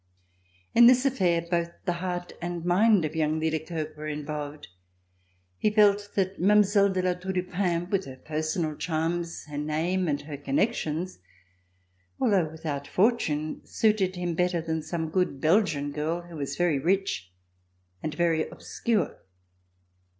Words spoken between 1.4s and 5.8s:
both the heart and mind of young Liedekerke were involved. He